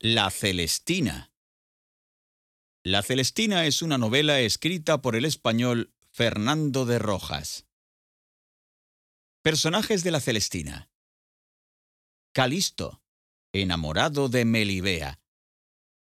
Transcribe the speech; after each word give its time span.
La 0.00 0.30
Celestina. 0.30 1.32
La 2.84 3.02
Celestina 3.02 3.66
es 3.66 3.82
una 3.82 3.98
novela 3.98 4.38
escrita 4.38 5.02
por 5.02 5.16
el 5.16 5.24
español 5.24 5.92
Fernando 6.12 6.86
de 6.86 7.00
Rojas. 7.00 7.66
Personajes 9.42 10.04
de 10.04 10.12
la 10.12 10.20
Celestina. 10.20 10.88
Calisto, 12.32 13.02
enamorado 13.52 14.28
de 14.28 14.44
Melibea. 14.44 15.20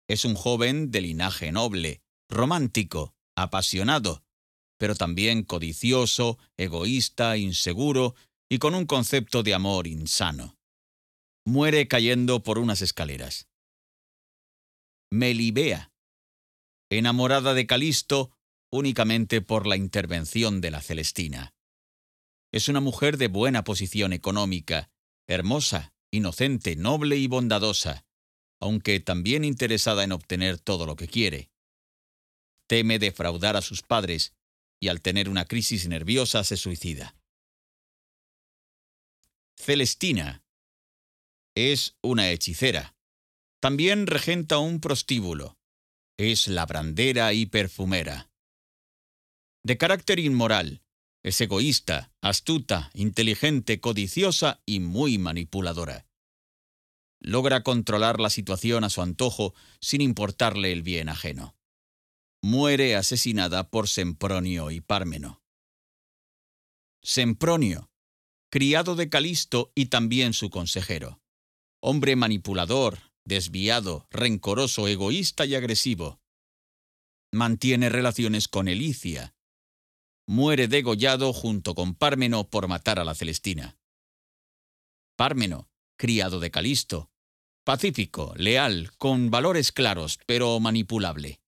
Es 0.06 0.24
un 0.24 0.36
joven 0.36 0.92
de 0.92 1.00
linaje 1.00 1.50
noble, 1.50 2.04
romántico, 2.28 3.16
apasionado, 3.34 4.22
pero 4.78 4.94
también 4.94 5.42
codicioso, 5.42 6.38
egoísta, 6.56 7.36
inseguro 7.36 8.14
y 8.48 8.58
con 8.58 8.76
un 8.76 8.86
concepto 8.86 9.42
de 9.42 9.54
amor 9.54 9.88
insano. 9.88 10.56
Muere 11.44 11.88
cayendo 11.88 12.44
por 12.44 12.60
unas 12.60 12.80
escaleras. 12.80 13.48
Melibea, 15.12 15.92
enamorada 16.88 17.52
de 17.52 17.66
Calisto 17.66 18.34
únicamente 18.70 19.42
por 19.42 19.66
la 19.66 19.76
intervención 19.76 20.62
de 20.62 20.70
la 20.70 20.80
Celestina. 20.80 21.54
Es 22.50 22.70
una 22.70 22.80
mujer 22.80 23.18
de 23.18 23.28
buena 23.28 23.62
posición 23.62 24.14
económica, 24.14 24.90
hermosa, 25.26 25.92
inocente, 26.10 26.76
noble 26.76 27.18
y 27.18 27.26
bondadosa, 27.26 28.06
aunque 28.58 29.00
también 29.00 29.44
interesada 29.44 30.02
en 30.02 30.12
obtener 30.12 30.58
todo 30.58 30.86
lo 30.86 30.96
que 30.96 31.08
quiere. 31.08 31.50
Teme 32.66 32.98
defraudar 32.98 33.54
a 33.58 33.60
sus 33.60 33.82
padres 33.82 34.32
y 34.80 34.88
al 34.88 35.02
tener 35.02 35.28
una 35.28 35.44
crisis 35.44 35.88
nerviosa 35.88 36.42
se 36.42 36.56
suicida. 36.56 37.18
Celestina 39.58 40.42
es 41.54 41.98
una 42.00 42.30
hechicera. 42.30 42.91
También 43.62 44.08
regenta 44.08 44.58
un 44.58 44.80
prostíbulo. 44.80 45.56
Es 46.18 46.48
labrandera 46.48 47.32
y 47.32 47.46
perfumera. 47.46 48.28
De 49.62 49.78
carácter 49.78 50.18
inmoral, 50.18 50.82
es 51.22 51.40
egoísta, 51.40 52.10
astuta, 52.20 52.90
inteligente, 52.92 53.78
codiciosa 53.80 54.60
y 54.66 54.80
muy 54.80 55.16
manipuladora. 55.18 56.08
Logra 57.20 57.62
controlar 57.62 58.18
la 58.18 58.30
situación 58.30 58.82
a 58.82 58.90
su 58.90 59.00
antojo 59.00 59.54
sin 59.80 60.00
importarle 60.00 60.72
el 60.72 60.82
bien 60.82 61.08
ajeno. 61.08 61.54
Muere 62.42 62.96
asesinada 62.96 63.70
por 63.70 63.86
Sempronio 63.86 64.72
y 64.72 64.80
Pármeno. 64.80 65.40
Sempronio, 67.00 67.92
criado 68.50 68.96
de 68.96 69.08
Calisto 69.08 69.70
y 69.76 69.86
también 69.86 70.32
su 70.32 70.50
consejero. 70.50 71.20
Hombre 71.80 72.16
manipulador, 72.16 73.11
desviado, 73.24 74.06
rencoroso, 74.10 74.88
egoísta 74.88 75.46
y 75.46 75.54
agresivo. 75.54 76.20
Mantiene 77.32 77.88
relaciones 77.88 78.48
con 78.48 78.68
Elicia. 78.68 79.34
Muere 80.26 80.68
degollado 80.68 81.32
junto 81.32 81.74
con 81.74 81.94
Pármeno 81.94 82.48
por 82.48 82.68
matar 82.68 82.98
a 82.98 83.04
la 83.04 83.14
Celestina. 83.14 83.78
Pármeno, 85.16 85.68
criado 85.96 86.40
de 86.40 86.50
Calisto. 86.50 87.10
Pacífico, 87.64 88.34
leal, 88.36 88.90
con 88.98 89.30
valores 89.30 89.72
claros, 89.72 90.18
pero 90.26 90.58
manipulable. 90.60 91.40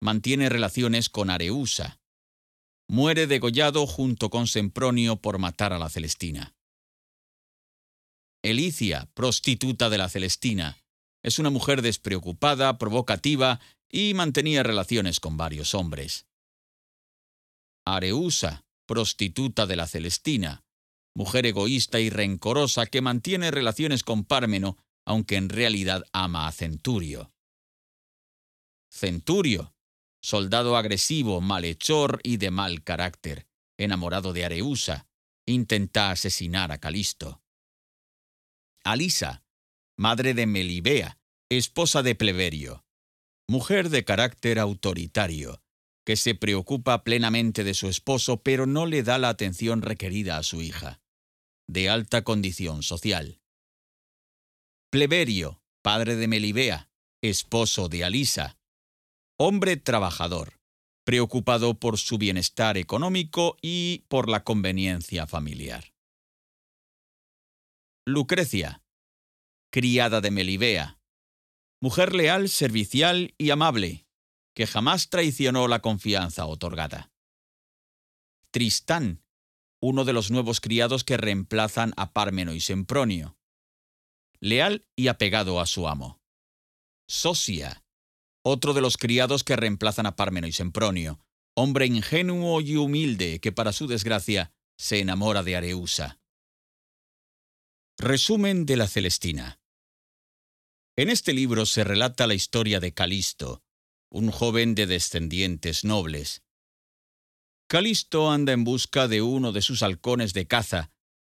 Mantiene 0.00 0.48
relaciones 0.48 1.08
con 1.08 1.30
Areusa. 1.30 2.00
Muere 2.88 3.26
degollado 3.26 3.86
junto 3.86 4.28
con 4.30 4.46
Sempronio 4.46 5.16
por 5.16 5.38
matar 5.38 5.72
a 5.72 5.78
la 5.78 5.88
Celestina. 5.88 6.54
Elicia, 8.42 9.10
prostituta 9.14 9.88
de 9.90 9.98
la 9.98 10.08
Celestina, 10.08 10.78
es 11.26 11.40
una 11.40 11.50
mujer 11.50 11.82
despreocupada, 11.82 12.78
provocativa 12.78 13.58
y 13.90 14.14
mantenía 14.14 14.62
relaciones 14.62 15.18
con 15.18 15.36
varios 15.36 15.74
hombres. 15.74 16.28
Areusa, 17.84 18.64
prostituta 18.86 19.66
de 19.66 19.74
la 19.74 19.88
Celestina, 19.88 20.62
mujer 21.16 21.44
egoísta 21.46 21.98
y 21.98 22.10
rencorosa 22.10 22.86
que 22.86 23.00
mantiene 23.00 23.50
relaciones 23.50 24.04
con 24.04 24.24
Pármeno, 24.24 24.76
aunque 25.04 25.34
en 25.34 25.48
realidad 25.48 26.04
ama 26.12 26.46
a 26.46 26.52
Centurio. 26.52 27.32
Centurio, 28.88 29.74
soldado 30.22 30.76
agresivo, 30.76 31.40
malhechor 31.40 32.20
y 32.22 32.36
de 32.36 32.52
mal 32.52 32.84
carácter, 32.84 33.48
enamorado 33.78 34.32
de 34.32 34.44
Areusa, 34.44 35.08
intenta 35.44 36.12
asesinar 36.12 36.70
a 36.70 36.78
Calisto. 36.78 37.42
Alisa, 38.84 39.42
madre 39.96 40.34
de 40.34 40.46
Melibea, 40.46 41.15
esposa 41.50 42.02
de 42.02 42.16
Pleberio, 42.16 42.84
mujer 43.48 43.88
de 43.88 44.04
carácter 44.04 44.58
autoritario, 44.58 45.62
que 46.04 46.16
se 46.16 46.34
preocupa 46.34 47.04
plenamente 47.04 47.62
de 47.62 47.74
su 47.74 47.88
esposo 47.88 48.42
pero 48.42 48.66
no 48.66 48.86
le 48.86 49.04
da 49.04 49.18
la 49.18 49.28
atención 49.28 49.82
requerida 49.82 50.38
a 50.38 50.42
su 50.42 50.60
hija, 50.60 51.00
de 51.68 51.88
alta 51.88 52.24
condición 52.24 52.82
social. 52.82 53.40
Pleberio, 54.90 55.60
padre 55.82 56.16
de 56.16 56.26
Melibea, 56.26 56.90
esposo 57.22 57.88
de 57.88 58.04
Alisa, 58.04 58.58
hombre 59.38 59.76
trabajador, 59.76 60.58
preocupado 61.04 61.78
por 61.78 61.98
su 61.98 62.18
bienestar 62.18 62.76
económico 62.76 63.56
y 63.62 64.04
por 64.08 64.28
la 64.28 64.42
conveniencia 64.42 65.28
familiar. 65.28 65.94
Lucrecia, 68.04 68.82
criada 69.70 70.20
de 70.20 70.30
Melibea, 70.30 70.95
mujer 71.80 72.14
leal, 72.14 72.48
servicial 72.48 73.34
y 73.38 73.50
amable, 73.50 74.06
que 74.54 74.66
jamás 74.66 75.10
traicionó 75.10 75.68
la 75.68 75.80
confianza 75.80 76.46
otorgada. 76.46 77.12
Tristán, 78.50 79.22
uno 79.80 80.04
de 80.04 80.12
los 80.12 80.30
nuevos 80.30 80.60
criados 80.60 81.04
que 81.04 81.16
reemplazan 81.16 81.92
a 81.96 82.12
Pármeno 82.12 82.54
y 82.54 82.60
Sempronio, 82.60 83.36
leal 84.40 84.86
y 84.96 85.08
apegado 85.08 85.60
a 85.60 85.66
su 85.66 85.88
amo. 85.88 86.20
Sosia, 87.08 87.84
otro 88.42 88.74
de 88.74 88.80
los 88.80 88.96
criados 88.96 89.44
que 89.44 89.56
reemplazan 89.56 90.06
a 90.06 90.16
Pármeno 90.16 90.46
y 90.46 90.52
Sempronio, 90.52 91.20
hombre 91.54 91.86
ingenuo 91.86 92.60
y 92.60 92.76
humilde 92.76 93.40
que 93.40 93.52
para 93.52 93.72
su 93.72 93.86
desgracia 93.86 94.54
se 94.78 95.00
enamora 95.00 95.42
de 95.42 95.56
Areusa. 95.56 96.20
Resumen 97.98 98.66
de 98.66 98.76
la 98.76 98.88
Celestina. 98.88 99.60
En 100.96 101.10
este 101.10 101.32
libro 101.32 101.66
se 101.66 101.84
relata 101.84 102.26
la 102.26 102.34
historia 102.34 102.80
de 102.80 102.94
Calisto, 102.94 103.62
un 104.10 104.30
joven 104.30 104.74
de 104.74 104.86
descendientes 104.86 105.84
nobles. 105.84 106.42
Calisto 107.68 108.30
anda 108.30 108.52
en 108.52 108.64
busca 108.64 109.06
de 109.06 109.22
uno 109.22 109.52
de 109.52 109.60
sus 109.60 109.82
halcones 109.82 110.32
de 110.32 110.46
caza, 110.46 110.90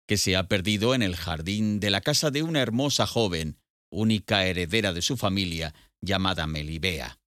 que 0.06 0.16
se 0.16 0.36
ha 0.36 0.46
perdido 0.46 0.94
en 0.94 1.02
el 1.02 1.16
jardín 1.16 1.80
de 1.80 1.90
la 1.90 2.00
casa 2.00 2.30
de 2.30 2.42
una 2.42 2.60
hermosa 2.60 3.06
joven, 3.06 3.58
única 3.90 4.46
heredera 4.46 4.92
de 4.92 5.02
su 5.02 5.16
familia, 5.16 5.74
llamada 6.00 6.46
Melibea. 6.46 7.20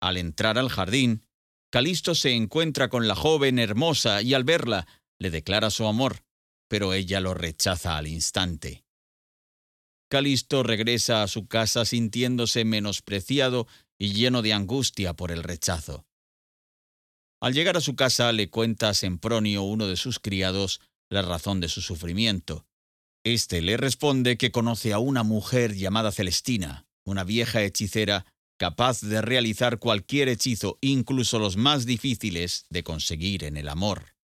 Al 0.00 0.16
entrar 0.16 0.58
al 0.58 0.70
jardín, 0.70 1.26
Calisto 1.70 2.14
se 2.14 2.32
encuentra 2.32 2.88
con 2.88 3.06
la 3.06 3.14
joven 3.14 3.58
hermosa 3.58 4.22
y 4.22 4.34
al 4.34 4.44
verla 4.44 4.86
le 5.18 5.30
declara 5.30 5.70
su 5.70 5.86
amor 5.86 6.24
pero 6.70 6.94
ella 6.94 7.20
lo 7.20 7.34
rechaza 7.34 7.98
al 7.98 8.06
instante. 8.06 8.84
Calisto 10.10 10.64
regresa 10.64 11.22
a 11.22 11.28
su 11.28 11.46
casa 11.46 11.84
sintiéndose 11.84 12.64
menospreciado 12.64 13.68
y 13.96 14.12
lleno 14.12 14.42
de 14.42 14.52
angustia 14.52 15.14
por 15.14 15.30
el 15.30 15.44
rechazo. 15.44 16.04
Al 17.40 17.54
llegar 17.54 17.76
a 17.76 17.80
su 17.80 17.94
casa 17.94 18.32
le 18.32 18.50
cuenta 18.50 18.88
a 18.88 18.94
Sempronio, 18.94 19.62
uno 19.62 19.86
de 19.86 19.96
sus 19.96 20.18
criados, 20.18 20.80
la 21.10 21.22
razón 21.22 21.60
de 21.60 21.68
su 21.68 21.80
sufrimiento. 21.80 22.66
Este 23.24 23.62
le 23.62 23.76
responde 23.76 24.36
que 24.36 24.50
conoce 24.50 24.92
a 24.92 24.98
una 24.98 25.22
mujer 25.22 25.76
llamada 25.76 26.10
Celestina, 26.10 26.88
una 27.04 27.22
vieja 27.22 27.62
hechicera 27.62 28.26
capaz 28.58 29.02
de 29.02 29.22
realizar 29.22 29.78
cualquier 29.78 30.28
hechizo, 30.28 30.76
incluso 30.80 31.38
los 31.38 31.56
más 31.56 31.86
difíciles 31.86 32.66
de 32.68 32.82
conseguir 32.82 33.44
en 33.44 33.56
el 33.56 33.68
amor. 33.68 34.16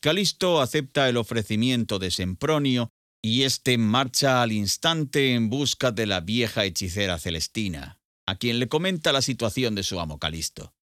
Calisto 0.00 0.62
acepta 0.62 1.10
el 1.10 1.18
ofrecimiento 1.18 1.98
de 1.98 2.10
Sempronio 2.10 2.90
y 3.22 3.42
éste 3.42 3.78
marcha 3.78 4.42
al 4.42 4.52
instante 4.52 5.34
en 5.34 5.50
busca 5.50 5.90
de 5.90 6.06
la 6.06 6.20
vieja 6.20 6.64
hechicera 6.64 7.18
Celestina, 7.18 7.98
a 8.26 8.36
quien 8.36 8.58
le 8.58 8.68
comenta 8.68 9.12
la 9.12 9.22
situación 9.22 9.74
de 9.74 9.82
su 9.82 10.00
amo 10.00 10.18
Calisto. 10.18 10.74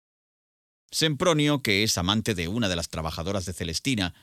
Sempronio, 0.91 1.61
que 1.61 1.83
es 1.83 1.97
amante 1.97 2.35
de 2.35 2.47
una 2.47 2.69
de 2.69 2.75
las 2.75 2.89
trabajadoras 2.89 3.45
de 3.45 3.53
Celestina, 3.53 4.13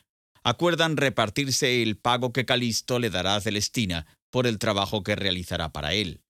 acuerdan 0.42 0.96
repartirse 0.96 1.82
el 1.82 1.96
pago 1.96 2.32
que 2.32 2.44
Calisto 2.44 2.98
le 2.98 3.10
dará 3.10 3.36
a 3.36 3.40
Celestina 3.40 4.06
por 4.30 4.46
el 4.46 4.58
trabajo 4.58 5.02
que 5.02 5.16
realizará 5.16 5.72
para 5.72 5.94
él. 5.94 6.22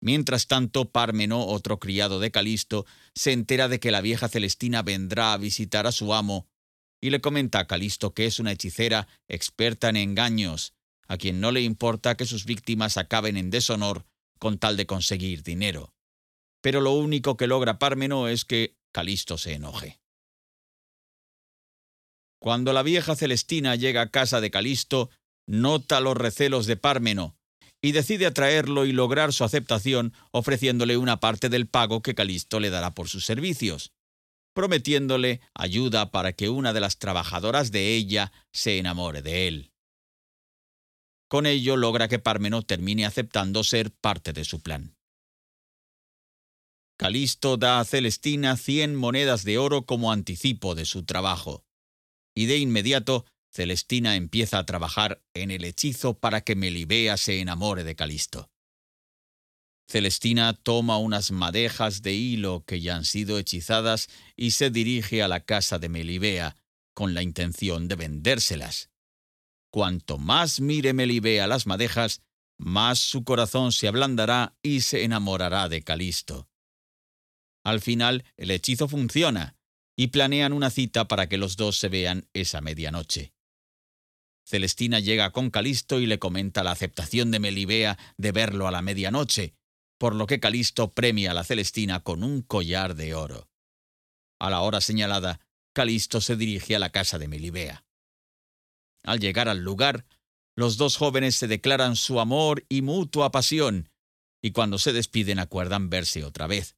Mientras 0.00 0.46
tanto, 0.46 0.90
Pármeno, 0.90 1.46
otro 1.46 1.78
criado 1.78 2.18
de 2.18 2.30
Calisto, 2.30 2.86
se 3.14 3.32
entera 3.32 3.68
de 3.68 3.78
que 3.78 3.90
la 3.90 4.00
vieja 4.00 4.28
Celestina 4.28 4.82
vendrá 4.82 5.32
a 5.32 5.38
visitar 5.38 5.86
a 5.86 5.92
su 5.92 6.12
amo 6.12 6.48
y 7.02 7.10
le 7.10 7.20
comenta 7.20 7.58
a 7.58 7.66
Calisto 7.66 8.14
que 8.14 8.24
es 8.24 8.38
una 8.38 8.52
hechicera 8.52 9.08
experta 9.28 9.88
en 9.88 9.96
engaños, 9.96 10.72
a 11.08 11.18
quien 11.18 11.40
no 11.40 11.50
le 11.50 11.60
importa 11.60 12.16
que 12.16 12.24
sus 12.24 12.46
víctimas 12.46 12.96
acaben 12.96 13.36
en 13.36 13.50
deshonor 13.50 14.06
con 14.38 14.58
tal 14.58 14.76
de 14.76 14.86
conseguir 14.86 15.42
dinero. 15.42 15.92
Pero 16.62 16.80
lo 16.80 16.92
único 16.92 17.36
que 17.36 17.48
logra 17.48 17.78
Pármeno 17.78 18.28
es 18.28 18.44
que 18.44 18.76
Calisto 18.92 19.36
se 19.36 19.54
enoje. 19.54 19.98
Cuando 22.40 22.72
la 22.72 22.82
vieja 22.82 23.16
Celestina 23.16 23.74
llega 23.76 24.02
a 24.02 24.10
casa 24.10 24.40
de 24.40 24.50
Calisto, 24.50 25.10
nota 25.46 26.00
los 26.00 26.16
recelos 26.16 26.66
de 26.66 26.76
Pármeno 26.76 27.36
y 27.80 27.92
decide 27.92 28.26
atraerlo 28.26 28.86
y 28.86 28.92
lograr 28.92 29.32
su 29.32 29.42
aceptación 29.42 30.12
ofreciéndole 30.30 30.96
una 30.96 31.18
parte 31.18 31.48
del 31.48 31.66
pago 31.66 32.00
que 32.00 32.14
Calisto 32.14 32.60
le 32.60 32.70
dará 32.70 32.94
por 32.94 33.08
sus 33.08 33.24
servicios, 33.24 33.92
prometiéndole 34.54 35.40
ayuda 35.54 36.10
para 36.10 36.32
que 36.32 36.48
una 36.48 36.72
de 36.72 36.80
las 36.80 36.98
trabajadoras 36.98 37.72
de 37.72 37.94
ella 37.94 38.32
se 38.52 38.78
enamore 38.78 39.22
de 39.22 39.48
él. 39.48 39.72
Con 41.28 41.46
ello 41.46 41.76
logra 41.76 42.08
que 42.08 42.18
Pármeno 42.18 42.62
termine 42.62 43.06
aceptando 43.06 43.64
ser 43.64 43.90
parte 43.90 44.32
de 44.32 44.44
su 44.44 44.60
plan. 44.60 44.96
Calisto 46.98 47.56
da 47.56 47.80
a 47.80 47.84
Celestina 47.84 48.56
cien 48.56 48.94
monedas 48.94 49.42
de 49.42 49.58
oro 49.58 49.86
como 49.86 50.12
anticipo 50.12 50.74
de 50.74 50.84
su 50.84 51.04
trabajo. 51.04 51.64
Y 52.34 52.46
de 52.46 52.58
inmediato, 52.58 53.24
Celestina 53.50 54.14
empieza 54.14 54.58
a 54.58 54.66
trabajar 54.66 55.22
en 55.34 55.50
el 55.50 55.64
hechizo 55.64 56.14
para 56.18 56.42
que 56.42 56.54
Melibea 56.54 57.16
se 57.16 57.40
enamore 57.40 57.82
de 57.82 57.96
Calisto. 57.96 58.51
Celestina 59.92 60.54
toma 60.54 60.96
unas 60.96 61.32
madejas 61.32 62.00
de 62.00 62.14
hilo 62.14 62.64
que 62.64 62.80
ya 62.80 62.96
han 62.96 63.04
sido 63.04 63.38
hechizadas 63.38 64.08
y 64.36 64.52
se 64.52 64.70
dirige 64.70 65.22
a 65.22 65.28
la 65.28 65.40
casa 65.40 65.78
de 65.78 65.90
Melibea 65.90 66.56
con 66.94 67.12
la 67.12 67.20
intención 67.20 67.88
de 67.88 67.96
vendérselas. 67.96 68.88
Cuanto 69.70 70.16
más 70.16 70.60
mire 70.60 70.94
Melibea 70.94 71.46
las 71.46 71.66
madejas, 71.66 72.22
más 72.56 73.00
su 73.00 73.22
corazón 73.22 73.70
se 73.70 73.86
ablandará 73.86 74.56
y 74.62 74.80
se 74.80 75.04
enamorará 75.04 75.68
de 75.68 75.82
Calisto. 75.82 76.48
Al 77.62 77.82
final, 77.82 78.24
el 78.38 78.50
hechizo 78.50 78.88
funciona, 78.88 79.58
y 79.94 80.06
planean 80.06 80.54
una 80.54 80.70
cita 80.70 81.06
para 81.06 81.28
que 81.28 81.36
los 81.36 81.58
dos 81.58 81.76
se 81.76 81.90
vean 81.90 82.26
esa 82.32 82.62
medianoche. 82.62 83.34
Celestina 84.42 85.00
llega 85.00 85.32
con 85.32 85.50
Calisto 85.50 86.00
y 86.00 86.06
le 86.06 86.18
comenta 86.18 86.64
la 86.64 86.70
aceptación 86.70 87.30
de 87.30 87.40
Melibea 87.40 87.98
de 88.16 88.32
verlo 88.32 88.66
a 88.66 88.70
la 88.70 88.80
medianoche, 88.80 89.54
por 90.02 90.16
lo 90.16 90.26
que 90.26 90.40
Calisto 90.40 90.90
premia 90.90 91.30
a 91.30 91.34
la 91.34 91.44
Celestina 91.44 92.00
con 92.00 92.24
un 92.24 92.42
collar 92.42 92.96
de 92.96 93.14
oro. 93.14 93.48
A 94.40 94.50
la 94.50 94.62
hora 94.62 94.80
señalada, 94.80 95.38
Calisto 95.72 96.20
se 96.20 96.34
dirige 96.34 96.74
a 96.74 96.80
la 96.80 96.90
casa 96.90 97.20
de 97.20 97.28
Melibea. 97.28 97.84
Al 99.04 99.20
llegar 99.20 99.48
al 99.48 99.60
lugar, 99.60 100.04
los 100.56 100.76
dos 100.76 100.96
jóvenes 100.96 101.36
se 101.36 101.46
declaran 101.46 101.94
su 101.94 102.18
amor 102.18 102.66
y 102.68 102.82
mutua 102.82 103.30
pasión, 103.30 103.90
y 104.42 104.50
cuando 104.50 104.80
se 104.80 104.92
despiden 104.92 105.38
acuerdan 105.38 105.88
verse 105.88 106.24
otra 106.24 106.48
vez. 106.48 106.74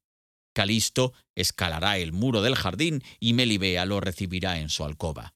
Calisto 0.52 1.14
escalará 1.34 1.96
el 1.96 2.12
muro 2.12 2.42
del 2.42 2.56
jardín 2.56 3.02
y 3.20 3.32
Melibea 3.32 3.86
lo 3.86 4.00
recibirá 4.00 4.58
en 4.60 4.68
su 4.68 4.84
alcoba. 4.84 5.34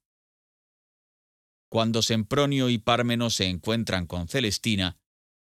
Cuando 1.71 2.03
Sempronio 2.03 2.69
y 2.69 2.77
Pármeno 2.77 3.31
se 3.31 3.47
encuentran 3.47 4.07
con 4.07 4.29
Celestina, 4.29 4.99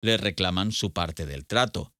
le 0.00 0.16
reclaman 0.16 0.72
su 0.72 0.94
parte 0.94 1.26
del 1.26 1.44
trato, 1.44 1.92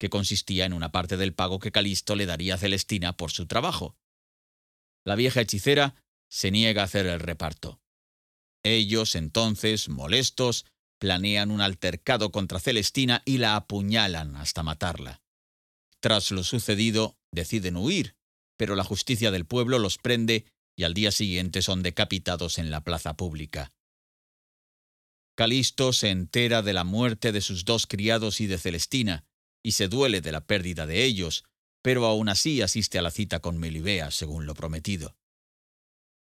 que 0.00 0.08
consistía 0.08 0.64
en 0.64 0.72
una 0.72 0.90
parte 0.90 1.18
del 1.18 1.34
pago 1.34 1.58
que 1.58 1.70
Calisto 1.70 2.16
le 2.16 2.24
daría 2.24 2.54
a 2.54 2.58
Celestina 2.58 3.16
por 3.18 3.30
su 3.30 3.46
trabajo. 3.46 3.96
La 5.04 5.14
vieja 5.14 5.42
hechicera 5.42 5.94
se 6.30 6.50
niega 6.50 6.82
a 6.82 6.86
hacer 6.86 7.06
el 7.06 7.20
reparto. 7.20 7.80
Ellos, 8.64 9.14
entonces, 9.14 9.90
molestos, 9.90 10.64
planean 10.98 11.50
un 11.50 11.60
altercado 11.60 12.32
contra 12.32 12.60
Celestina 12.60 13.22
y 13.26 13.38
la 13.38 13.56
apuñalan 13.56 14.36
hasta 14.36 14.62
matarla. 14.62 15.22
Tras 16.00 16.30
lo 16.30 16.44
sucedido, 16.44 17.18
deciden 17.30 17.76
huir, 17.76 18.16
pero 18.56 18.76
la 18.76 18.84
justicia 18.84 19.30
del 19.30 19.46
pueblo 19.46 19.78
los 19.78 19.98
prende 19.98 20.46
y 20.76 20.84
al 20.84 20.94
día 20.94 21.10
siguiente 21.10 21.60
son 21.60 21.82
decapitados 21.82 22.58
en 22.58 22.70
la 22.70 22.82
plaza 22.84 23.16
pública. 23.16 23.72
Calisto 25.36 25.92
se 25.92 26.08
entera 26.08 26.62
de 26.62 26.72
la 26.72 26.84
muerte 26.84 27.32
de 27.32 27.40
sus 27.42 27.64
dos 27.66 27.86
criados 27.86 28.40
y 28.40 28.46
de 28.46 28.58
Celestina, 28.58 29.24
y 29.62 29.72
se 29.72 29.88
duele 29.88 30.20
de 30.20 30.32
la 30.32 30.46
pérdida 30.46 30.86
de 30.86 31.04
ellos, 31.04 31.44
pero 31.82 32.06
aún 32.06 32.28
así 32.28 32.62
asiste 32.62 32.98
a 32.98 33.02
la 33.02 33.10
cita 33.10 33.40
con 33.40 33.58
Melibea, 33.58 34.10
según 34.10 34.46
lo 34.46 34.54
prometido. 34.54 35.16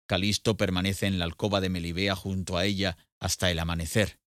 Calisto 0.08 0.58
permanece 0.58 1.06
en 1.06 1.20
la 1.20 1.26
alcoba 1.26 1.62
de 1.62 1.70
Melibea 1.70 2.16
junto 2.16 2.58
a 2.58 2.66
ella 2.66 2.98
hasta 3.20 3.52
el 3.52 3.60
amanecer. 3.60 4.20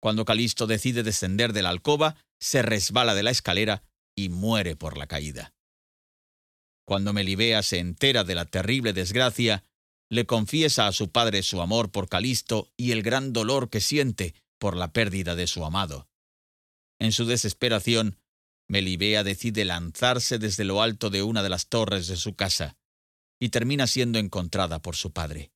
Cuando 0.00 0.24
Calisto 0.24 0.66
decide 0.66 1.02
descender 1.02 1.52
de 1.52 1.62
la 1.62 1.70
alcoba, 1.70 2.16
se 2.40 2.62
resbala 2.62 3.14
de 3.14 3.22
la 3.22 3.30
escalera 3.30 3.84
y 4.16 4.28
muere 4.28 4.76
por 4.76 4.96
la 4.96 5.06
caída. 5.06 5.54
Cuando 6.86 7.12
Melibea 7.12 7.62
se 7.62 7.78
entera 7.78 8.24
de 8.24 8.34
la 8.34 8.44
terrible 8.44 8.92
desgracia, 8.92 9.64
le 10.10 10.26
confiesa 10.26 10.86
a 10.86 10.92
su 10.92 11.10
padre 11.10 11.42
su 11.42 11.60
amor 11.60 11.90
por 11.90 12.08
Calisto 12.08 12.70
y 12.76 12.92
el 12.92 13.02
gran 13.02 13.32
dolor 13.32 13.70
que 13.70 13.80
siente 13.80 14.34
por 14.58 14.76
la 14.76 14.92
pérdida 14.92 15.34
de 15.34 15.46
su 15.46 15.64
amado. 15.64 16.08
En 17.04 17.12
su 17.12 17.26
desesperación, 17.26 18.18
Melibea 18.66 19.24
decide 19.24 19.66
lanzarse 19.66 20.38
desde 20.38 20.64
lo 20.64 20.80
alto 20.80 21.10
de 21.10 21.22
una 21.22 21.42
de 21.42 21.50
las 21.50 21.68
torres 21.68 22.06
de 22.06 22.16
su 22.16 22.34
casa 22.34 22.78
y 23.38 23.50
termina 23.50 23.86
siendo 23.86 24.18
encontrada 24.18 24.80
por 24.80 24.96
su 24.96 25.12
padre. 25.12 25.52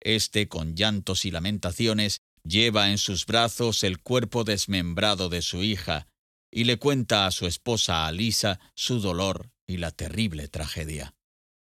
Este, 0.00 0.48
con 0.48 0.76
llantos 0.76 1.24
y 1.24 1.30
lamentaciones, 1.30 2.20
lleva 2.44 2.90
en 2.90 2.98
sus 2.98 3.24
brazos 3.24 3.84
el 3.84 4.00
cuerpo 4.00 4.44
desmembrado 4.44 5.30
de 5.30 5.40
su 5.40 5.62
hija 5.62 6.08
y 6.50 6.64
le 6.64 6.78
cuenta 6.78 7.24
a 7.24 7.30
su 7.30 7.46
esposa 7.46 8.06
Alisa 8.06 8.60
su 8.74 9.00
dolor 9.00 9.50
y 9.66 9.78
la 9.78 9.92
terrible 9.92 10.48
tragedia. 10.48 11.14